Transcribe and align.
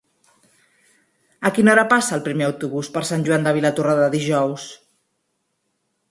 A 1.49 1.49
quina 1.57 1.73
hora 1.73 1.83
passa 1.91 2.15
el 2.17 2.23
primer 2.27 2.47
autobús 2.47 2.89
per 2.95 3.03
Sant 3.09 3.25
Joan 3.27 3.45
de 3.49 3.53
Vilatorrada 3.57 4.07
dijous? 4.15 4.65